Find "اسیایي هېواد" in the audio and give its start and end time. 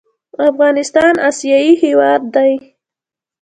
1.29-2.21